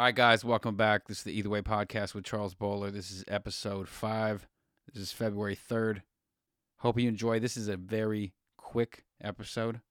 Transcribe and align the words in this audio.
All 0.00 0.06
right, 0.06 0.14
guys, 0.14 0.42
welcome 0.42 0.76
back. 0.76 1.08
This 1.08 1.18
is 1.18 1.24
the 1.24 1.38
Either 1.38 1.50
Way 1.50 1.60
podcast 1.60 2.14
with 2.14 2.24
Charles 2.24 2.54
Bowler. 2.54 2.90
This 2.90 3.10
is 3.10 3.22
episode 3.28 3.86
five. 3.86 4.48
This 4.90 5.02
is 5.02 5.12
February 5.12 5.54
3rd. 5.70 6.00
Hope 6.78 6.98
you 6.98 7.06
enjoy. 7.06 7.38
This 7.38 7.58
is 7.58 7.68
a 7.68 7.76
very 7.76 8.32
quick 8.56 9.04
episode. 9.22 9.82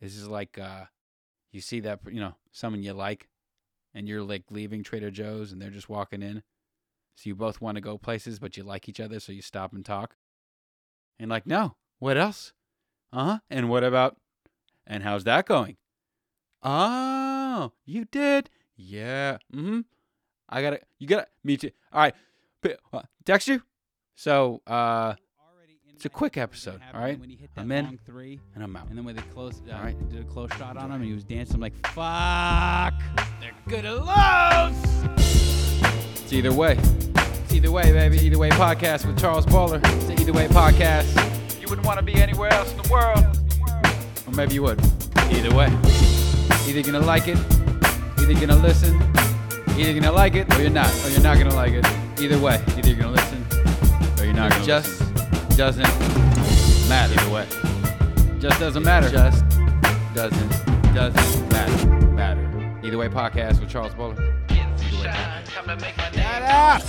This 0.00 0.16
is 0.16 0.26
like 0.26 0.58
uh 0.58 0.84
you 1.52 1.60
see 1.60 1.80
that 1.80 2.00
you 2.10 2.18
know, 2.18 2.34
someone 2.50 2.82
you 2.82 2.94
like 2.94 3.28
and 3.92 4.08
you're 4.08 4.22
like 4.22 4.44
leaving 4.48 4.82
Trader 4.82 5.10
Joe's 5.10 5.52
and 5.52 5.60
they're 5.60 5.68
just 5.68 5.90
walking 5.90 6.22
in. 6.22 6.42
So 7.16 7.28
you 7.28 7.34
both 7.34 7.60
want 7.60 7.74
to 7.74 7.82
go 7.82 7.98
places, 7.98 8.38
but 8.38 8.56
you 8.56 8.62
like 8.62 8.88
each 8.88 9.00
other, 9.00 9.20
so 9.20 9.32
you 9.32 9.42
stop 9.42 9.74
and 9.74 9.84
talk. 9.84 10.16
And 11.18 11.30
like, 11.30 11.46
no, 11.46 11.76
what 11.98 12.16
else? 12.16 12.54
Uh-huh. 13.12 13.40
And 13.50 13.68
what 13.68 13.84
about 13.84 14.16
and 14.86 15.02
how's 15.02 15.24
that 15.24 15.44
going? 15.44 15.76
Oh, 16.62 17.72
you 17.84 18.06
did? 18.06 18.48
Yeah. 18.76 19.38
Mm-hmm. 19.54 19.80
I 20.48 20.62
gotta 20.62 20.80
you 20.98 21.06
gotta 21.06 21.26
me 21.44 21.56
too. 21.56 21.70
All 21.92 22.00
right. 22.00 22.14
P- 22.62 22.74
uh, 22.92 23.02
Text 23.24 23.48
you? 23.48 23.62
So 24.14 24.60
uh 24.66 25.14
it's 25.94 26.04
a 26.06 26.08
quick 26.10 26.36
episode, 26.36 26.80
all 26.92 27.00
right? 27.00 27.18
When 27.18 27.30
he 27.30 27.36
hit 27.36 27.54
that 27.54 27.60
I'm 27.60 27.70
in. 27.70 27.96
three, 28.04 28.40
and 28.56 28.64
I'm 28.64 28.74
out. 28.74 28.88
and 28.88 28.98
then 28.98 29.04
when 29.04 29.14
they 29.14 29.22
closed, 29.22 29.68
uh, 29.68 29.74
All 29.74 29.82
right. 29.82 30.08
did 30.10 30.20
a 30.20 30.24
close 30.24 30.50
shot 30.54 30.76
on 30.76 30.86
him, 30.86 30.94
and 30.96 31.04
he 31.04 31.12
was 31.12 31.22
dancing. 31.22 31.54
I'm 31.56 31.60
like, 31.60 31.74
"Fuck, 31.86 32.94
they're 33.40 33.52
gonna 33.68 33.94
lose." 33.94 35.12
It's 36.24 36.32
either 36.32 36.52
way. 36.52 36.76
It's 37.14 37.52
either 37.54 37.70
way, 37.70 37.92
baby. 37.92 38.18
Either 38.18 38.36
way 38.38 38.50
podcast 38.50 39.06
with 39.06 39.16
Charles 39.20 39.46
Baller. 39.46 39.80
It's 39.94 40.06
the 40.06 40.20
either 40.20 40.32
way 40.32 40.48
podcast. 40.48 41.06
You 41.60 41.68
wouldn't 41.68 41.86
want 41.86 42.00
to 42.00 42.04
be 42.04 42.14
anywhere 42.14 42.52
else 42.52 42.72
in 42.72 42.82
the 42.82 42.88
world. 42.92 43.24
Or 44.26 44.32
maybe 44.34 44.54
you 44.54 44.62
would. 44.64 44.80
Either 45.30 45.54
way. 45.54 45.66
Either 46.66 46.70
you're 46.80 46.82
gonna 46.82 46.98
like 46.98 47.28
it, 47.28 47.38
either 48.22 48.46
gonna 48.46 48.56
listen, 48.62 48.94
either 49.70 49.90
you're 49.90 50.00
gonna 50.00 50.12
like 50.12 50.34
it, 50.34 50.52
or 50.54 50.60
you're 50.60 50.70
not, 50.70 50.88
or 51.04 51.10
you're 51.10 51.20
not 51.22 51.38
gonna 51.38 51.54
like 51.54 51.72
it. 51.72 51.86
Either 52.20 52.38
way, 52.38 52.62
either 52.76 52.88
you're 52.88 52.96
gonna 52.98 53.12
listen, 53.12 53.44
or 54.18 54.24
you're 54.24 54.34
not 54.34 54.46
It 54.48 54.54
gonna 54.54 54.66
just 54.66 55.00
listen. 55.00 55.56
doesn't 55.56 56.88
matter. 56.88 57.14
Either 57.20 57.30
way. 57.30 57.46
Just 58.40 58.58
doesn't 58.60 58.82
matter. 58.84 59.08
Just 59.10 59.44
doesn't 60.14 60.94
doesn't 60.94 61.48
matter. 61.52 61.88
Matter. 62.12 62.80
Either 62.84 62.98
way 62.98 63.08
podcast 63.08 63.60
with 63.60 63.70
Charles 63.70 63.94
Bowler. 63.94 64.14
Either 64.50 64.66
way 64.98 65.08
podcast. 65.08 66.14
Shut 66.14 66.42
up! 66.42 66.82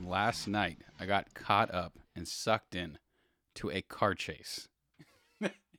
Last 0.00 0.48
night, 0.48 0.78
I 0.98 1.06
got 1.06 1.34
caught 1.34 1.72
up 1.74 1.98
and 2.14 2.26
sucked 2.26 2.74
in 2.74 2.98
to 3.56 3.70
a 3.70 3.82
car 3.82 4.14
chase. 4.14 4.68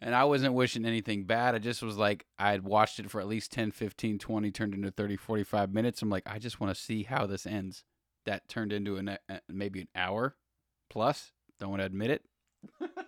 and 0.00 0.14
I 0.14 0.24
wasn't 0.24 0.54
wishing 0.54 0.84
anything 0.84 1.24
bad. 1.24 1.54
I 1.54 1.58
just 1.58 1.82
was 1.82 1.96
like, 1.96 2.26
I 2.38 2.50
had 2.50 2.64
watched 2.64 2.98
it 2.98 3.10
for 3.10 3.20
at 3.20 3.28
least 3.28 3.52
10, 3.52 3.70
15, 3.70 4.18
20, 4.18 4.50
turned 4.50 4.74
into 4.74 4.90
30, 4.90 5.16
45 5.16 5.72
minutes. 5.72 6.02
I'm 6.02 6.10
like, 6.10 6.24
I 6.26 6.38
just 6.38 6.60
want 6.60 6.74
to 6.74 6.80
see 6.80 7.04
how 7.04 7.26
this 7.26 7.46
ends. 7.46 7.84
That 8.24 8.48
turned 8.48 8.72
into 8.72 8.96
an, 8.96 9.08
uh, 9.08 9.16
maybe 9.48 9.82
an 9.82 9.88
hour 9.94 10.36
plus. 10.90 11.32
Don't 11.58 11.70
want 11.70 11.80
to 11.80 11.86
admit 11.86 12.10
it. 12.10 12.24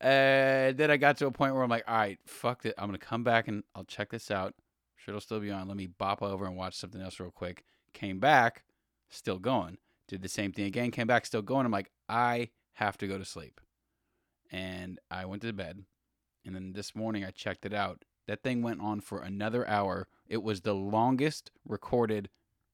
And 0.00 0.76
then 0.76 0.90
I 0.90 0.96
got 0.96 1.16
to 1.18 1.26
a 1.26 1.30
point 1.30 1.54
where 1.54 1.62
I'm 1.62 1.70
like, 1.70 1.84
all 1.88 1.96
right, 1.96 2.18
fuck 2.26 2.66
it. 2.66 2.74
I'm 2.76 2.88
gonna 2.88 2.98
come 2.98 3.24
back 3.24 3.48
and 3.48 3.64
I'll 3.74 3.84
check 3.84 4.10
this 4.10 4.30
out. 4.30 4.54
Sure, 4.96 5.12
it'll 5.12 5.20
still 5.20 5.40
be 5.40 5.50
on. 5.50 5.68
Let 5.68 5.76
me 5.76 5.86
bop 5.86 6.22
over 6.22 6.44
and 6.44 6.56
watch 6.56 6.74
something 6.74 7.00
else 7.00 7.18
real 7.18 7.30
quick. 7.30 7.64
Came 7.92 8.18
back, 8.18 8.64
still 9.08 9.38
going. 9.38 9.78
Did 10.08 10.22
the 10.22 10.28
same 10.28 10.52
thing 10.52 10.66
again. 10.66 10.90
Came 10.90 11.06
back, 11.06 11.26
still 11.26 11.42
going. 11.42 11.66
I'm 11.66 11.72
like, 11.72 11.90
I 12.08 12.50
have 12.74 12.98
to 12.98 13.06
go 13.06 13.18
to 13.18 13.24
sleep. 13.24 13.60
And 14.50 14.98
I 15.10 15.24
went 15.26 15.42
to 15.42 15.52
bed. 15.52 15.84
And 16.44 16.54
then 16.54 16.72
this 16.72 16.94
morning 16.94 17.24
I 17.24 17.30
checked 17.30 17.66
it 17.66 17.74
out. 17.74 18.04
That 18.26 18.42
thing 18.42 18.62
went 18.62 18.80
on 18.80 19.00
for 19.00 19.20
another 19.20 19.66
hour. 19.68 20.08
It 20.28 20.42
was 20.42 20.60
the 20.60 20.74
longest 20.74 21.50
recorded 21.66 22.28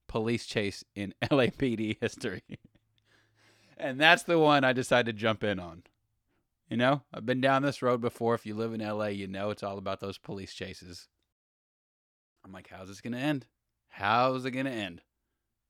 police 0.08 0.46
chase 0.46 0.84
in 0.94 1.14
LAPD 1.30 1.98
history. 2.00 2.42
and 3.76 4.00
that's 4.00 4.22
the 4.22 4.38
one 4.38 4.64
I 4.64 4.72
decided 4.72 5.16
to 5.16 5.20
jump 5.20 5.44
in 5.44 5.58
on. 5.58 5.82
You 6.68 6.76
know, 6.78 7.02
I've 7.12 7.26
been 7.26 7.40
down 7.40 7.62
this 7.62 7.82
road 7.82 8.00
before. 8.00 8.34
If 8.34 8.46
you 8.46 8.54
live 8.54 8.72
in 8.72 8.80
LA, 8.80 9.08
you 9.08 9.26
know 9.26 9.50
it's 9.50 9.62
all 9.62 9.76
about 9.76 10.00
those 10.00 10.16
police 10.16 10.54
chases. 10.54 11.08
I'm 12.44 12.52
like, 12.52 12.68
how's 12.70 12.88
this 12.88 13.02
going 13.02 13.12
to 13.12 13.18
end? 13.18 13.46
How's 13.88 14.46
it 14.46 14.52
going 14.52 14.66
to 14.66 14.72
end? 14.72 15.02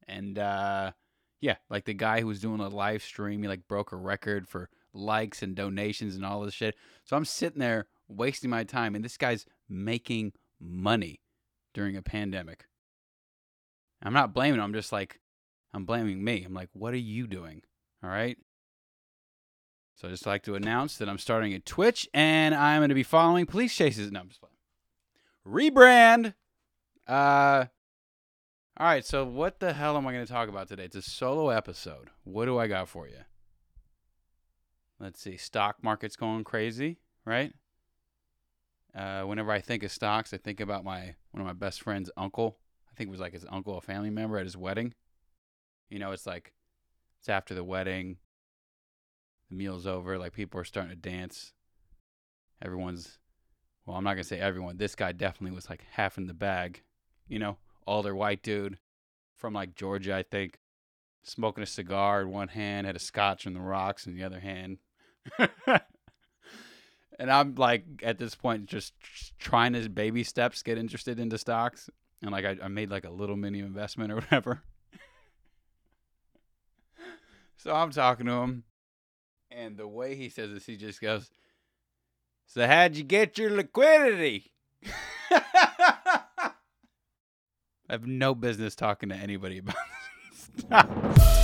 And 0.06 0.38
uh 0.38 0.92
yeah, 1.40 1.56
like 1.68 1.84
the 1.84 1.94
guy 1.94 2.20
who 2.20 2.28
was 2.28 2.40
doing 2.40 2.60
a 2.60 2.68
live 2.68 3.02
stream, 3.02 3.42
he 3.42 3.48
like 3.48 3.66
broke 3.66 3.92
a 3.92 3.96
record 3.96 4.48
for 4.48 4.70
likes 4.94 5.42
and 5.42 5.54
donations 5.54 6.14
and 6.14 6.24
all 6.24 6.42
this 6.42 6.54
shit. 6.54 6.74
So 7.04 7.16
I'm 7.16 7.24
sitting 7.24 7.58
there 7.58 7.86
wasting 8.08 8.50
my 8.50 8.64
time 8.64 8.94
and 8.94 9.04
this 9.04 9.16
guy's 9.16 9.46
making 9.68 10.32
money 10.60 11.20
during 11.74 11.96
a 11.96 12.02
pandemic. 12.02 12.66
I'm 14.02 14.12
not 14.12 14.34
blaming 14.34 14.58
him. 14.58 14.64
I'm 14.64 14.74
just 14.74 14.92
like 14.92 15.20
I'm 15.74 15.84
blaming 15.84 16.22
me. 16.22 16.44
I'm 16.44 16.54
like, 16.54 16.68
what 16.72 16.92
are 16.92 16.98
you 16.98 17.26
doing? 17.26 17.62
All 18.02 18.10
right? 18.10 18.36
So 19.94 20.08
I 20.08 20.10
just 20.10 20.26
like 20.26 20.42
to 20.44 20.54
announce 20.54 20.96
that 20.98 21.08
I'm 21.08 21.18
starting 21.18 21.54
a 21.54 21.60
Twitch 21.60 22.08
and 22.12 22.54
I'm 22.54 22.80
going 22.80 22.88
to 22.88 22.94
be 22.94 23.02
following 23.02 23.46
police 23.46 23.74
chases. 23.74 24.10
No, 24.10 24.20
I'm 24.20 24.28
just 24.28 24.40
playing. 24.40 24.52
Rebrand. 25.46 26.34
Uh, 27.06 27.66
all 28.76 28.86
right. 28.86 29.04
So 29.04 29.24
what 29.24 29.60
the 29.60 29.72
hell 29.72 29.96
am 29.96 30.06
I 30.06 30.12
going 30.12 30.26
to 30.26 30.32
talk 30.32 30.48
about 30.48 30.68
today? 30.68 30.84
It's 30.84 30.96
a 30.96 31.02
solo 31.02 31.50
episode. 31.50 32.10
What 32.24 32.46
do 32.46 32.58
I 32.58 32.66
got 32.66 32.88
for 32.88 33.06
you? 33.06 33.18
Let's 35.02 35.20
see. 35.20 35.36
Stock 35.36 35.82
market's 35.82 36.14
going 36.14 36.44
crazy, 36.44 36.98
right? 37.24 37.52
Uh, 38.94 39.22
whenever 39.22 39.50
I 39.50 39.60
think 39.60 39.82
of 39.82 39.90
stocks, 39.90 40.32
I 40.32 40.36
think 40.36 40.60
about 40.60 40.84
my 40.84 41.16
one 41.32 41.40
of 41.40 41.46
my 41.46 41.52
best 41.52 41.82
friend's 41.82 42.08
uncle. 42.16 42.58
I 42.88 42.94
think 42.94 43.08
it 43.08 43.10
was 43.10 43.18
like 43.18 43.32
his 43.32 43.44
uncle, 43.50 43.76
a 43.76 43.80
family 43.80 44.10
member 44.10 44.38
at 44.38 44.44
his 44.44 44.56
wedding. 44.56 44.94
You 45.90 45.98
know, 45.98 46.12
it's 46.12 46.24
like 46.24 46.52
it's 47.18 47.28
after 47.28 47.52
the 47.52 47.64
wedding 47.64 48.18
the 49.50 49.56
meal's 49.56 49.88
over, 49.88 50.18
like 50.18 50.34
people 50.34 50.60
are 50.60 50.64
starting 50.64 50.90
to 50.90 50.96
dance. 50.96 51.52
Everyone's 52.62 53.18
well, 53.84 53.96
I'm 53.96 54.04
not 54.04 54.14
gonna 54.14 54.22
say 54.22 54.38
everyone. 54.38 54.76
This 54.76 54.94
guy 54.94 55.10
definitely 55.10 55.56
was 55.56 55.68
like 55.68 55.84
half 55.90 56.16
in 56.16 56.28
the 56.28 56.34
bag. 56.34 56.80
You 57.26 57.40
know, 57.40 57.56
older 57.88 58.14
white 58.14 58.44
dude 58.44 58.78
from 59.34 59.52
like 59.52 59.74
Georgia, 59.74 60.14
I 60.14 60.22
think, 60.22 60.60
smoking 61.24 61.64
a 61.64 61.66
cigar 61.66 62.22
in 62.22 62.30
one 62.30 62.48
hand, 62.48 62.86
had 62.86 62.94
a 62.94 63.00
scotch 63.00 63.48
on 63.48 63.54
the 63.54 63.60
rocks 63.60 64.06
in 64.06 64.14
the 64.14 64.22
other 64.22 64.38
hand. 64.38 64.78
and 67.18 67.30
I'm 67.30 67.54
like 67.54 67.84
at 68.02 68.18
this 68.18 68.34
point 68.34 68.66
just 68.66 68.94
trying 69.38 69.74
to 69.74 69.88
baby 69.88 70.24
steps 70.24 70.62
get 70.62 70.78
interested 70.78 71.18
into 71.18 71.38
stocks. 71.38 71.88
And 72.22 72.30
like 72.30 72.44
I, 72.44 72.56
I 72.62 72.68
made 72.68 72.90
like 72.90 73.04
a 73.04 73.10
little 73.10 73.36
mini 73.36 73.60
investment 73.60 74.12
or 74.12 74.16
whatever. 74.16 74.62
so 77.56 77.74
I'm 77.74 77.90
talking 77.90 78.26
to 78.26 78.32
him 78.32 78.64
and 79.56 79.76
the 79.76 79.88
way 79.88 80.14
he 80.14 80.28
says 80.28 80.50
this, 80.50 80.66
he 80.66 80.76
just 80.76 81.00
goes, 81.00 81.30
So, 82.46 82.66
how'd 82.66 82.96
you 82.96 83.04
get 83.04 83.38
your 83.38 83.50
liquidity? 83.50 84.52
I 85.30 86.52
have 87.88 88.06
no 88.06 88.34
business 88.34 88.74
talking 88.74 89.10
to 89.10 89.14
anybody 89.14 89.58
about 89.58 89.76
this. 90.70 91.41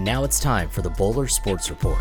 And 0.00 0.06
now 0.06 0.24
it's 0.24 0.40
time 0.40 0.70
for 0.70 0.80
the 0.80 0.88
Bowler 0.88 1.28
Sports 1.28 1.68
Report. 1.68 2.00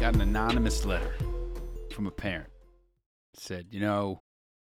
Got 0.00 0.14
an 0.16 0.20
anonymous 0.20 0.84
letter 0.84 1.14
from 1.92 2.08
a 2.08 2.10
parent. 2.10 2.50
Said, 3.34 3.68
You 3.70 3.78
know, 3.78 4.22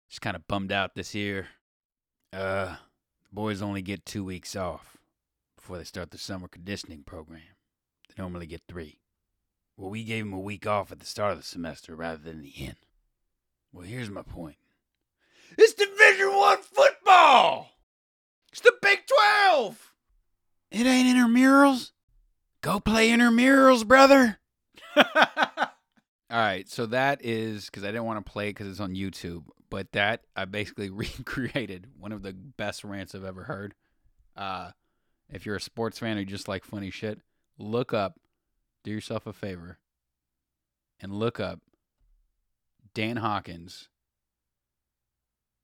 just 0.09 0.23
kind 0.23 0.35
of 0.35 0.47
bummed 0.47 0.71
out 0.71 0.95
this 0.95 1.13
year. 1.13 1.49
Uh, 2.33 2.75
the 3.25 3.31
boys 3.31 3.61
only 3.61 3.83
get 3.83 4.03
two 4.03 4.23
weeks 4.23 4.55
off 4.55 4.97
before 5.57 5.77
they 5.77 5.83
start 5.83 6.09
the 6.09 6.17
summer 6.17 6.47
conditioning 6.47 7.03
program. 7.03 7.43
They 8.07 8.15
normally 8.17 8.47
get 8.47 8.63
three. 8.67 8.99
Well, 9.77 9.91
we 9.91 10.03
gave 10.03 10.23
them 10.23 10.33
a 10.33 10.39
week 10.39 10.65
off 10.65 10.91
at 10.91 10.99
the 10.99 11.05
start 11.05 11.33
of 11.33 11.37
the 11.37 11.45
semester 11.45 11.95
rather 11.95 12.23
than 12.23 12.41
the 12.41 12.53
end. 12.57 12.77
Well, 13.71 13.85
here's 13.85 14.09
my 14.09 14.23
point. 14.23 14.57
It's 15.57 15.73
Division 15.73 16.33
One 16.35 16.57
football. 16.61 17.69
It's 18.51 18.61
the 18.61 18.73
Big 18.81 18.99
Twelve. 19.05 19.93
It 20.71 20.85
ain't 20.85 21.15
intramurals. 21.15 21.91
Go 22.61 22.79
play 22.79 23.09
intramurals, 23.09 23.87
brother. 23.87 24.39
All 24.95 26.37
right, 26.37 26.69
so 26.69 26.85
that 26.87 27.25
is 27.25 27.65
because 27.65 27.83
I 27.83 27.87
didn't 27.87 28.05
want 28.05 28.23
to 28.23 28.31
play 28.31 28.49
it 28.49 28.51
because 28.53 28.67
it's 28.67 28.79
on 28.79 28.93
YouTube, 28.93 29.45
but 29.69 29.91
that 29.93 30.21
I 30.35 30.45
basically 30.45 30.89
recreated 30.91 31.87
one 31.97 32.11
of 32.11 32.21
the 32.21 32.33
best 32.33 32.83
rants 32.83 33.15
I've 33.15 33.23
ever 33.23 33.43
heard. 33.43 33.73
Uh, 34.35 34.71
if 35.31 35.45
you're 35.45 35.55
a 35.55 35.61
sports 35.61 35.99
fan 35.99 36.17
or 36.17 36.21
you 36.21 36.25
just 36.25 36.47
like 36.47 36.63
funny 36.63 36.91
shit, 36.91 37.19
look 37.57 37.93
up, 37.93 38.19
do 38.83 38.91
yourself 38.91 39.25
a 39.25 39.33
favor, 39.33 39.79
and 40.99 41.13
look 41.13 41.39
up 41.39 41.61
Dan 42.93 43.17
Hawkins. 43.17 43.89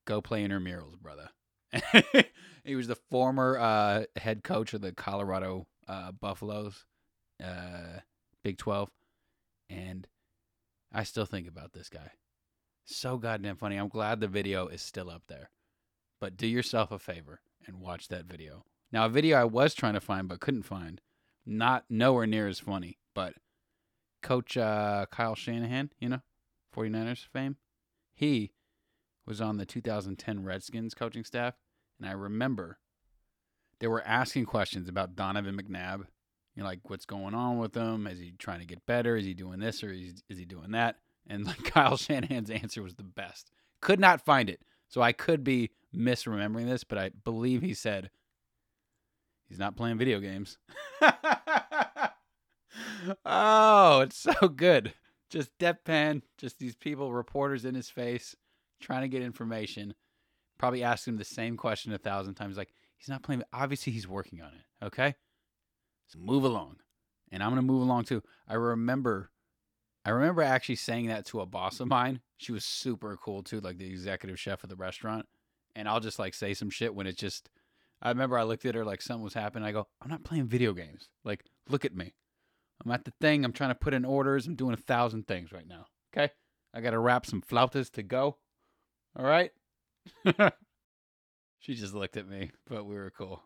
Go 0.06 0.22
play 0.22 0.48
intramurals, 0.48 1.00
brother. 1.00 1.30
he 2.64 2.76
was 2.76 2.88
the 2.88 2.98
former 3.10 3.58
uh, 3.58 4.04
head 4.16 4.44
coach 4.44 4.74
of 4.74 4.82
the 4.82 4.92
Colorado 4.92 5.68
uh, 5.88 6.12
Buffaloes, 6.12 6.86
uh, 7.44 8.00
Big 8.44 8.58
12. 8.58 8.90
And 9.70 10.08
I 10.94 11.04
still 11.04 11.26
think 11.26 11.48
about 11.48 11.74
this 11.74 11.90
guy. 11.90 12.12
So 12.86 13.18
goddamn 13.18 13.58
funny. 13.58 13.78
I'm 13.78 13.88
glad 13.88 14.20
the 14.20 14.28
video 14.28 14.68
is 14.68 14.82
still 14.82 15.10
up 15.10 15.24
there. 15.28 15.50
But 16.22 16.38
do 16.38 16.48
yourself 16.48 16.92
a 16.92 17.00
favor 17.00 17.42
and 17.66 17.82
watch 17.82 18.08
that 18.10 18.26
video. 18.26 18.64
Now, 18.92 19.06
a 19.06 19.10
video 19.10 19.38
I 19.38 19.46
was 19.46 19.74
trying 19.74 19.96
to 19.96 20.00
find 20.00 20.28
but 20.28 20.40
couldn't 20.40 20.64
find, 20.64 21.02
not 21.46 21.86
nowhere 21.90 22.28
near 22.28 22.48
as 22.48 22.60
funny, 22.60 23.00
but 23.14 23.34
Coach 24.22 24.56
uh, 24.56 25.06
Kyle 25.12 25.36
Shanahan, 25.36 25.92
you 26.00 26.10
know, 26.10 26.22
49ers 26.76 27.26
fame, 27.28 27.58
he 28.14 28.52
was 29.26 29.42
on 29.42 29.58
the 29.58 29.66
2010 29.66 30.44
Redskins 30.44 30.94
coaching 30.94 31.24
staff. 31.24 31.56
And 32.00 32.08
I 32.08 32.14
remember 32.14 32.80
they 33.80 33.88
were 33.88 34.04
asking 34.06 34.46
questions 34.46 34.88
about 34.90 35.16
Donovan 35.16 35.58
McNabb. 35.58 36.06
You 36.56 36.64
know, 36.64 36.66
like 36.66 36.90
what's 36.90 37.06
going 37.06 37.34
on 37.34 37.60
with 37.60 37.76
him? 37.76 38.08
Is 38.08 38.20
he 38.20 38.34
trying 38.38 38.60
to 38.60 38.66
get 38.66 38.86
better? 38.86 39.18
Is 39.18 39.26
he 39.26 39.34
doing 39.34 39.60
this 39.60 39.84
or 39.84 39.92
is, 39.92 40.24
is 40.30 40.38
he 40.38 40.46
doing 40.46 40.72
that? 40.72 40.98
And 41.28 41.46
like 41.46 41.64
Kyle 41.72 41.98
Shanahan's 41.98 42.50
answer 42.50 42.82
was 42.82 42.96
the 42.96 43.04
best. 43.04 43.52
Could 43.82 44.00
not 44.00 44.24
find 44.24 44.50
it. 44.50 44.62
So 44.88 45.02
I 45.02 45.12
could 45.12 45.44
be 45.44 45.72
misremembering 45.94 46.68
this, 46.68 46.84
but 46.84 46.98
I 46.98 47.12
believe 47.24 47.62
he 47.62 47.74
said 47.74 48.10
he's 49.48 49.60
not 49.60 49.76
playing 49.76 49.98
video 49.98 50.20
games. 50.20 50.58
oh, 53.26 54.02
it's 54.02 54.18
so 54.18 54.48
good. 54.48 54.94
Just 55.36 55.58
deadpan, 55.58 56.22
just 56.38 56.60
these 56.60 56.76
people, 56.76 57.12
reporters 57.12 57.66
in 57.66 57.76
his 57.76 57.90
face, 57.90 58.36
trying 58.80 59.02
to 59.02 59.10
get 59.10 59.22
information. 59.22 59.94
Probably 60.58 60.82
asked 60.82 61.08
him 61.08 61.18
the 61.18 61.26
same 61.26 61.58
question 61.58 61.92
a 61.92 61.98
thousand 61.98 62.36
times. 62.36 62.56
Like, 62.56 62.74
he's 62.96 63.10
not 63.10 63.22
playing. 63.22 63.44
Obviously, 63.52 63.92
he's 63.92 64.08
working 64.08 64.42
on 64.42 64.52
it. 64.54 64.86
Okay. 64.86 65.16
So 66.08 66.20
move 66.20 66.46
along. 66.46 66.78
And 67.32 67.44
I'm 67.44 67.50
going 67.50 67.62
to 67.62 67.68
move 67.68 67.82
along 67.82 68.06
too. 68.06 68.24
I 68.48 68.54
remember 68.54 69.32
I 70.06 70.12
remember 70.12 70.44
actually 70.44 70.76
saying 70.76 71.08
that 71.08 71.26
to 71.28 71.42
a 71.42 71.46
boss 71.46 71.80
of 71.80 71.88
mine. 71.88 72.22
She 72.38 72.52
was 72.52 72.64
super 72.64 73.18
cool 73.18 73.42
too, 73.42 73.60
like 73.60 73.80
the 73.80 73.90
executive 73.90 74.40
chef 74.40 74.64
of 74.64 74.70
the 74.70 74.76
restaurant. 74.76 75.26
And 75.76 75.90
I'll 75.90 76.00
just 76.00 76.20
like 76.20 76.36
say 76.36 76.54
some 76.54 76.70
shit 76.70 76.94
when 76.94 77.08
it's 77.08 77.20
just 77.20 77.50
I 78.02 78.10
remember 78.10 78.38
I 78.38 78.44
looked 78.44 78.66
at 78.66 78.76
her 78.76 78.86
like 78.86 79.02
something 79.02 79.24
was 79.24 79.34
happening. 79.34 79.68
I 79.68 79.72
go, 79.72 79.88
I'm 80.02 80.10
not 80.10 80.24
playing 80.24 80.48
video 80.48 80.74
games. 80.74 81.10
Like, 81.24 81.44
look 81.68 81.86
at 81.86 81.96
me. 81.96 82.14
I'm 82.84 82.92
at 82.92 83.06
the 83.06 83.14
thing. 83.22 83.46
I'm 83.46 83.54
trying 83.54 83.72
to 83.72 83.76
put 83.76 83.94
in 83.94 84.06
orders. 84.06 84.48
I'm 84.48 84.56
doing 84.56 84.74
a 84.74 84.78
thousand 84.78 85.28
things 85.28 85.52
right 85.52 85.68
now. 85.68 85.86
Okay. 86.16 86.32
I 86.74 86.82
got 86.82 86.92
to 86.92 87.00
wrap 87.00 87.26
some 87.26 87.42
flautas 87.42 87.92
to 87.92 88.04
go. 88.04 88.38
All 89.18 89.26
right. 89.26 89.52
she 91.60 91.74
just 91.74 91.94
looked 91.94 92.18
at 92.18 92.28
me, 92.28 92.52
but 92.68 92.86
we 92.86 92.96
were 92.96 93.12
cool. 93.12 93.42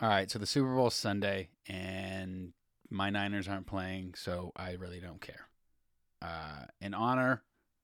All 0.00 0.08
right. 0.08 0.30
So 0.30 0.38
the 0.38 0.46
Super 0.46 0.74
Bowl 0.74 0.90
Sunday, 0.90 1.50
and 1.68 2.52
my 2.90 3.10
Niners 3.10 3.48
aren't 3.48 3.66
playing, 3.66 4.14
so 4.16 4.52
I 4.56 4.72
really 4.72 5.00
don't 5.00 5.20
care. 5.20 5.48
Uh, 6.20 6.64
in 6.80 6.94
honor 6.94 7.42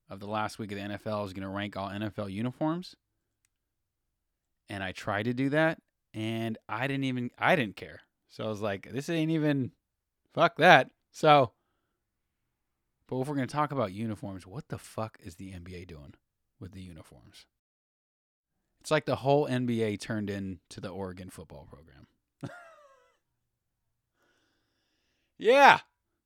of 0.09 0.19
the 0.19 0.27
last 0.27 0.59
week 0.59 0.71
of 0.71 0.77
the 0.77 0.83
NFL, 0.83 1.19
I 1.19 1.21
was 1.21 1.33
going 1.33 1.47
to 1.47 1.49
rank 1.49 1.77
all 1.77 1.89
NFL 1.89 2.31
uniforms. 2.31 2.95
And 4.69 4.83
I 4.83 4.91
tried 4.91 5.23
to 5.23 5.33
do 5.33 5.49
that, 5.49 5.79
and 6.13 6.57
I 6.67 6.87
didn't 6.87 7.03
even, 7.03 7.29
I 7.37 7.55
didn't 7.55 7.75
care. 7.75 8.01
So 8.29 8.45
I 8.45 8.47
was 8.47 8.61
like, 8.61 8.89
this 8.91 9.09
ain't 9.09 9.31
even, 9.31 9.71
fuck 10.33 10.57
that. 10.57 10.89
So, 11.11 11.51
but 13.07 13.19
if 13.19 13.27
we're 13.27 13.35
going 13.35 13.47
to 13.47 13.53
talk 13.53 13.71
about 13.71 13.91
uniforms, 13.91 14.47
what 14.47 14.69
the 14.69 14.77
fuck 14.77 15.17
is 15.21 15.35
the 15.35 15.51
NBA 15.51 15.87
doing 15.87 16.13
with 16.59 16.71
the 16.71 16.81
uniforms? 16.81 17.45
It's 18.79 18.91
like 18.91 19.05
the 19.05 19.17
whole 19.17 19.47
NBA 19.47 19.99
turned 19.99 20.29
into 20.29 20.79
the 20.79 20.89
Oregon 20.89 21.29
football 21.29 21.67
program. 21.69 22.07
yeah. 25.37 25.79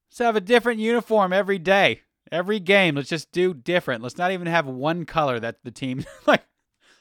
Let's 0.10 0.20
have 0.20 0.36
a 0.38 0.42
different 0.42 0.80
uniform 0.80 1.34
every 1.34 1.60
day, 1.60 2.02
every 2.32 2.62
game. 2.62 2.96
Let's 2.96 3.10
just 3.10 3.34
do 3.34 3.54
different. 3.54 4.02
Let's 4.02 4.18
not 4.18 4.32
even 4.32 4.48
have 4.48 4.68
one 4.68 5.06
color 5.06 5.40
that 5.40 5.58
the 5.64 5.72
team 5.72 6.06
like. 6.26 6.46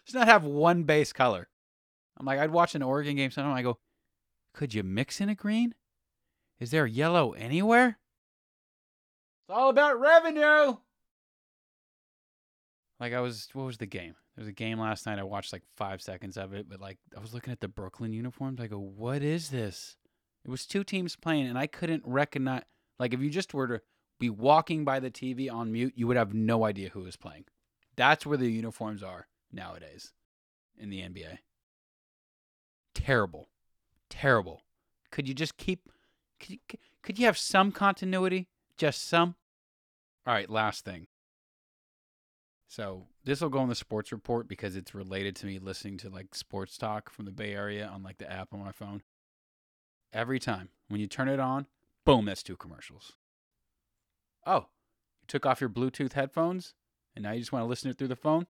Let's 0.04 0.14
not 0.14 0.26
have 0.28 0.44
one 0.44 0.82
base 0.82 1.12
color. 1.12 1.48
I'm 2.18 2.26
like, 2.26 2.38
I'd 2.38 2.50
watch 2.50 2.74
an 2.74 2.82
Oregon 2.82 3.16
game 3.16 3.30
sometimes. 3.30 3.56
I 3.56 3.62
go, 3.62 3.78
could 4.52 4.74
you 4.74 4.82
mix 4.82 5.20
in 5.20 5.28
a 5.28 5.34
green? 5.34 5.74
Is 6.60 6.70
there 6.70 6.86
yellow 6.86 7.32
anywhere? 7.32 7.98
It's 9.42 9.54
all 9.54 9.70
about 9.70 10.00
revenue. 10.00 10.76
Like 13.00 13.12
I 13.12 13.20
was, 13.20 13.48
what 13.52 13.66
was 13.66 13.78
the 13.78 13.86
game? 13.86 14.14
There 14.34 14.42
was 14.42 14.48
a 14.48 14.52
game 14.52 14.78
last 14.78 15.06
night. 15.06 15.18
I 15.18 15.24
watched 15.24 15.52
like 15.52 15.62
five 15.76 16.00
seconds 16.00 16.36
of 16.36 16.54
it, 16.54 16.68
but 16.68 16.80
like 16.80 16.98
I 17.16 17.20
was 17.20 17.34
looking 17.34 17.52
at 17.52 17.60
the 17.60 17.68
Brooklyn 17.68 18.12
uniforms. 18.12 18.60
I 18.60 18.66
go, 18.66 18.78
what 18.78 19.22
is 19.22 19.50
this? 19.50 19.96
It 20.44 20.50
was 20.50 20.66
two 20.66 20.84
teams 20.84 21.16
playing, 21.16 21.46
and 21.46 21.58
I 21.58 21.66
couldn't 21.66 22.02
recognize. 22.06 22.62
Like 22.98 23.14
if 23.14 23.20
you 23.20 23.30
just 23.30 23.54
were 23.54 23.66
to 23.66 23.80
be 24.18 24.30
walking 24.30 24.84
by 24.84 25.00
the 25.00 25.10
TV 25.10 25.50
on 25.52 25.72
mute, 25.72 25.94
you 25.96 26.06
would 26.06 26.16
have 26.16 26.34
no 26.34 26.64
idea 26.64 26.90
who 26.90 27.00
was 27.00 27.16
playing. 27.16 27.44
That's 27.96 28.26
where 28.26 28.38
the 28.38 28.50
uniforms 28.50 29.02
are 29.02 29.26
nowadays 29.52 30.12
in 30.78 30.90
the 30.90 31.00
NBA. 31.00 31.38
Terrible. 32.94 33.48
Terrible. 34.10 34.62
Could 35.10 35.28
you 35.28 35.34
just 35.34 35.56
keep 35.56 35.90
could 36.44 36.52
you, 36.52 36.78
could 37.02 37.18
you 37.18 37.26
have 37.26 37.38
some 37.38 37.72
continuity? 37.72 38.48
Just 38.76 39.08
some? 39.08 39.34
All 40.26 40.34
right, 40.34 40.50
last 40.50 40.84
thing. 40.84 41.06
So, 42.68 43.06
this 43.24 43.40
will 43.40 43.50
go 43.50 43.60
on 43.60 43.68
the 43.68 43.74
sports 43.74 44.10
report 44.10 44.48
because 44.48 44.74
it's 44.74 44.94
related 44.94 45.36
to 45.36 45.46
me 45.46 45.58
listening 45.58 45.96
to 45.98 46.10
like 46.10 46.34
sports 46.34 46.76
talk 46.76 47.08
from 47.08 47.24
the 47.24 47.30
Bay 47.30 47.54
Area 47.54 47.86
on 47.86 48.02
like 48.02 48.18
the 48.18 48.30
app 48.30 48.52
on 48.52 48.60
my 48.60 48.72
phone. 48.72 49.02
Every 50.12 50.38
time 50.38 50.70
when 50.88 51.00
you 51.00 51.06
turn 51.06 51.28
it 51.28 51.40
on, 51.40 51.66
boom, 52.04 52.24
that's 52.24 52.42
two 52.42 52.56
commercials. 52.56 53.12
Oh, 54.46 54.66
you 55.20 55.26
took 55.28 55.46
off 55.46 55.60
your 55.60 55.70
Bluetooth 55.70 56.12
headphones 56.12 56.74
and 57.14 57.22
now 57.22 57.32
you 57.32 57.40
just 57.40 57.52
want 57.52 57.62
to 57.62 57.68
listen 57.68 57.88
to 57.88 57.90
it 57.92 57.98
through 57.98 58.08
the 58.08 58.16
phone? 58.16 58.46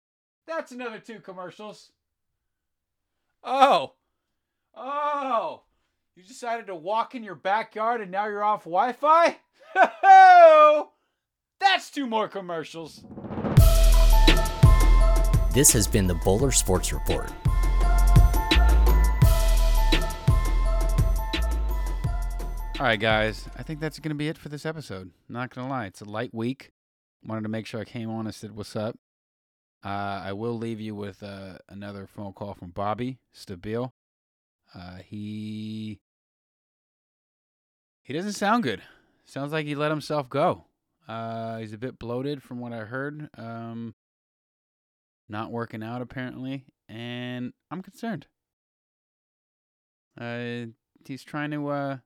That's 0.47 0.73
another 0.73 0.99
two 0.99 1.21
commercials. 1.21 1.93
Oh, 3.43 3.95
oh, 4.75 5.63
you 6.17 6.23
decided 6.23 6.67
to 6.69 6.75
walk 6.75 7.15
in 7.15 7.25
your 7.25 7.35
backyard 7.35 8.01
and 8.01 8.11
now 8.11 8.27
you're 8.27 8.45
off 8.45 8.65
Wi 8.65 8.93
Fi? 8.93 9.39
That's 11.61 11.91
two 11.91 12.07
more 12.07 12.29
commercials. 12.29 13.05
This 15.53 15.73
has 15.73 15.87
been 15.87 16.07
the 16.07 16.19
Bowler 16.25 16.53
Sports 16.53 16.93
Report. 16.93 17.33
All 22.79 22.87
right, 22.87 22.99
guys. 22.99 23.49
I 23.57 23.63
think 23.63 23.81
that's 23.81 23.99
going 23.99 24.11
to 24.11 24.17
be 24.17 24.29
it 24.29 24.37
for 24.37 24.49
this 24.49 24.67
episode. 24.67 25.11
Not 25.29 25.55
going 25.55 25.67
to 25.67 25.73
lie. 25.73 25.87
It's 25.87 26.01
a 26.01 26.05
light 26.05 26.35
week. 26.35 26.71
Wanted 27.25 27.43
to 27.43 27.49
make 27.49 27.67
sure 27.67 27.81
I 27.81 27.85
came 27.85 28.11
on 28.11 28.27
and 28.27 28.35
said 28.35 28.53
what's 28.53 28.77
up. 28.77 28.97
Uh, 29.85 30.23
I 30.25 30.33
will 30.33 30.57
leave 30.59 30.81
you 30.81 30.95
with 30.95 31.23
uh, 31.23 31.59
another 31.69 32.07
phone 32.07 32.33
call 32.33 32.55
from 32.55 32.71
Bobby 32.71 33.19
Stabile. 33.35 33.93
Uh, 34.75 34.97
he 35.05 36.01
he 38.05 38.13
doesn't 38.13 38.35
sound 38.35 38.63
good. 38.63 38.83
Sounds 39.25 39.51
like 39.53 39.67
he 39.67 39.75
let 39.75 39.91
himself 39.91 40.29
go. 40.29 40.67
Uh, 41.09 41.59
he's 41.59 41.73
a 41.73 41.79
bit 41.79 41.99
bloated 41.99 42.43
from 42.43 42.61
what 42.61 42.73
I 42.73 42.81
heard. 42.81 43.29
Um, 43.37 43.95
not 45.29 45.51
working 45.51 45.83
out 45.83 46.03
apparently, 46.03 46.67
and 46.89 47.53
I'm 47.71 47.83
concerned. 47.83 48.27
Uh, 50.21 50.67
he's 51.07 51.25
trying 51.25 51.51
to. 51.51 51.69
Uh, 51.69 51.97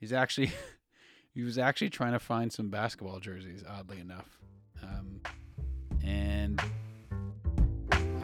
he's 0.00 0.12
actually, 0.12 0.50
he 1.34 1.42
was 1.42 1.56
actually 1.56 1.90
trying 1.90 2.12
to 2.12 2.18
find 2.18 2.52
some 2.52 2.68
basketball 2.68 3.20
jerseys. 3.20 3.62
Oddly 3.66 4.00
enough, 4.00 4.38
um, 4.82 5.20
and 6.04 6.60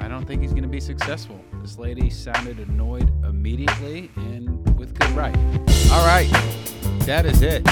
I 0.04 0.08
don't 0.08 0.26
think 0.26 0.42
he's 0.42 0.50
going 0.50 0.64
to 0.64 0.68
be 0.68 0.80
successful. 0.80 1.40
This 1.62 1.78
lady 1.78 2.10
sounded 2.10 2.58
annoyed 2.58 3.10
immediately, 3.24 4.10
and 4.16 4.78
with 4.78 4.92
good 4.98 5.10
right. 5.12 5.34
All 5.90 6.04
right, 6.04 6.28
that 7.06 7.24
is 7.24 7.40
it. 7.40 7.66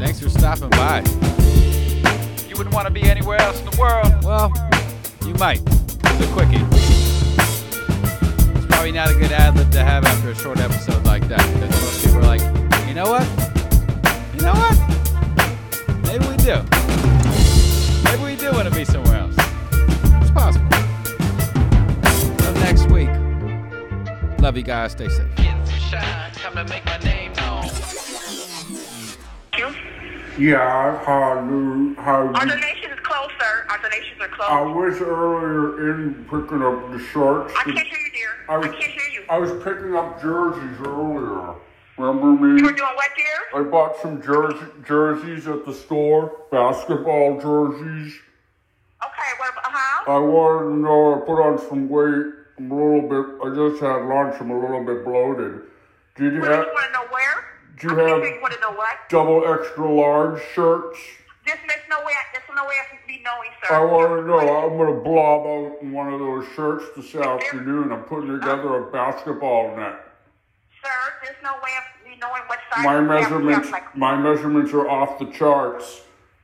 Thanks 0.00 0.18
for 0.18 0.28
stopping 0.28 0.70
by. 0.70 1.04
You 2.48 2.56
wouldn't 2.56 2.74
want 2.74 2.88
to 2.88 2.92
be 2.92 3.04
anywhere 3.04 3.40
else 3.40 3.60
in 3.60 3.66
the 3.70 3.76
world. 3.80 4.24
Well, 4.24 4.52
you 5.24 5.34
might. 5.34 5.60
It's 5.64 6.26
a 6.26 6.32
quickie. 6.32 6.66
It's 8.56 8.66
probably 8.66 8.90
not 8.90 9.12
a 9.12 9.14
good 9.14 9.30
ad 9.30 9.56
lib 9.56 9.70
to 9.70 9.84
have 9.84 10.04
after 10.04 10.30
a 10.30 10.34
short 10.34 10.58
episode 10.58 11.04
like 11.04 11.28
that 11.28 11.38
because 11.54 11.70
most 11.70 12.04
people 12.04 12.18
are 12.18 12.22
like, 12.22 12.40
you 12.88 12.94
know 12.94 13.08
what? 13.08 13.28
You 14.34 14.40
know 14.40 14.54
what? 14.54 14.76
Maybe 16.02 16.26
we 16.26 16.36
do. 16.38 16.64
Maybe 18.02 18.24
we 18.24 18.34
do 18.34 18.50
want 18.50 18.68
to 18.68 18.74
be 18.74 18.84
somewhere 18.84 19.01
Love 24.42 24.56
you 24.56 24.64
guys. 24.64 24.90
Stay 24.90 25.08
safe. 25.08 25.28
Yeah, 30.36 30.98
how 31.04 31.46
do 31.48 31.94
how 31.96 32.26
Our 32.26 32.46
donation 32.46 32.90
is 32.90 32.98
closed, 33.04 33.34
sir. 33.38 33.66
Our 33.70 33.78
donation 33.78 34.18
donations 34.18 34.20
are 34.20 34.42
I 34.42 34.62
closed. 34.64 35.00
was 35.00 35.00
earlier 35.00 35.92
in 35.92 36.14
picking 36.24 36.60
up 36.60 36.90
the 36.90 36.98
shirts. 36.98 37.54
I 37.56 37.62
can't 37.62 37.78
hear 37.86 37.98
you, 37.98 38.12
dear. 38.12 38.30
I 38.48 38.54
I, 38.54 38.56
was, 38.56 38.66
can't 38.66 38.82
hear 38.82 39.08
you. 39.12 39.24
I 39.30 39.38
was 39.38 39.52
picking 39.62 39.94
up 39.94 40.20
jerseys 40.20 40.80
earlier. 40.84 41.54
Remember 41.96 42.44
me? 42.44 42.58
you 42.58 42.66
were 42.66 42.72
doing 42.72 42.96
what, 42.96 43.10
dear? 43.16 43.60
I 43.60 43.62
bought 43.62 43.96
some 44.02 44.20
jersey, 44.20 44.66
jerseys 44.84 45.46
at 45.46 45.64
the 45.64 45.72
store, 45.72 46.46
basketball 46.50 47.40
jerseys. 47.40 48.18
Okay, 49.04 49.30
what 49.38 49.52
about, 49.52 49.66
uh-huh? 49.66 50.12
I 50.12 50.18
wanted 50.18 50.68
to 50.70 50.76
know 50.78 51.14
I 51.14 51.26
put 51.26 51.40
on 51.40 51.58
some 51.68 51.88
weight. 51.88 52.41
I'm 52.58 52.70
a 52.70 52.74
little 52.74 53.08
bit, 53.08 53.46
I 53.46 53.54
just 53.70 53.82
had 53.82 54.02
lunch. 54.06 54.36
I'm 54.40 54.50
a 54.50 54.58
little 54.60 54.84
bit 54.84 55.04
bloated. 55.04 55.62
Did 56.16 56.34
you 56.34 56.40
What, 56.40 56.50
have 56.50 56.66
you 56.66 56.72
want 56.72 56.86
to 56.86 56.92
know 56.92 57.06
where? 57.10 57.44
do 57.80 57.88
you 57.88 58.00
I 58.00 58.08
have- 58.10 58.22
you 58.34 58.40
want 58.40 58.54
to 58.54 58.60
know 58.60 58.72
what? 58.72 58.96
double 59.08 59.52
extra 59.52 59.88
large 59.90 60.42
shirts? 60.54 60.98
This 61.44 61.56
there's 61.66 61.88
no 61.90 61.98
way. 62.04 62.12
There's 62.32 62.44
no 62.54 62.64
way 62.66 62.74
I 62.80 62.88
can 62.88 62.98
be 63.08 63.20
knowing, 63.24 63.50
sir. 63.64 63.74
I 63.74 63.80
want 63.80 64.20
to 64.20 64.26
know. 64.26 64.38
I'm 64.38 64.76
going 64.76 64.94
to 64.94 65.00
blob 65.00 65.44
out 65.46 65.82
in 65.82 65.90
one 65.92 66.12
of 66.12 66.20
those 66.20 66.46
shirts 66.54 66.84
this 66.94 67.14
afternoon. 67.16 67.90
I'm 67.92 68.04
putting 68.04 68.28
together 68.38 68.76
a 68.76 68.90
basketball 68.92 69.74
net. 69.76 69.94
Sir, 70.84 70.90
there's 71.24 71.36
no 71.42 71.54
way 71.54 71.70
of 71.78 72.08
me 72.08 72.16
knowing 72.20 72.42
what 72.46 72.60
size. 72.72 72.84
My. 72.84 73.00
Measurements, 73.00 73.70
like- 73.72 73.96
my 73.96 74.14
measurements 74.16 74.72
are 74.72 74.88
off 74.88 75.18
the 75.18 75.26
charts, 75.32 76.02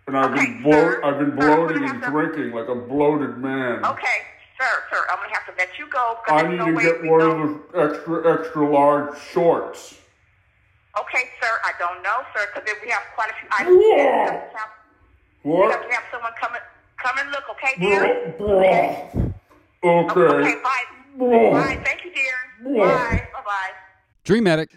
and 0.09 0.17
I've 0.19 0.35
been 0.35 0.63
Okay, 0.67 0.71
sir. 0.73 1.05
I've 1.05 1.19
been 1.19 1.37
bloating 1.37 1.85
and 1.85 2.03
to- 2.03 2.11
drinking 2.11 2.51
like 2.53 2.67
a 2.69 2.75
bloated 2.75 3.39
man. 3.39 3.85
Okay, 3.85 4.27
sir, 4.59 4.83
sir, 4.91 5.07
I'm 5.11 5.17
gonna 5.19 5.33
have 5.33 5.47
to 5.47 5.55
let 5.57 5.79
you 5.79 5.89
go. 5.89 6.19
I 6.29 6.47
need 6.49 6.57
no 6.59 6.67
to 6.67 6.81
get 6.81 7.05
one 7.05 7.19
know. 7.19 7.31
of 7.31 7.73
those 7.73 7.97
extra, 7.97 8.41
extra 8.41 8.71
large 8.71 9.19
shorts. 9.33 9.95
Okay, 11.01 11.25
sir, 11.41 11.49
I 11.65 11.73
don't 11.79 12.03
know, 12.03 12.19
sir, 12.35 12.47
because 12.53 12.69
we 12.83 12.91
have 12.91 13.03
quite 13.15 13.31
a 13.31 13.35
few 13.39 13.49
items. 13.57 13.83
Yeah. 13.97 14.49
We 15.45 15.57
have 15.57 15.71
to 15.71 15.71
we 15.71 15.71
have 15.71 15.89
to 15.89 15.95
have 15.95 16.05
someone 16.11 16.33
come 16.41 16.53
and 16.55 16.63
come 17.03 17.19
and 17.19 17.31
look, 17.31 17.45
okay, 17.53 17.75
dear? 17.79 18.35
Bruh. 18.39 19.33
Okay, 19.85 20.21
Okay. 20.21 20.63
bye. 20.63 20.85
Bruh. 21.17 21.53
Bye. 21.53 21.83
Thank 21.85 22.05
you, 22.05 22.13
dear. 22.13 22.35
Yeah. 22.75 22.87
Bye. 22.87 23.29
Bye. 23.33 23.43
Bye. 23.45 23.71
Dream 24.25 24.47
Addict. 24.47 24.77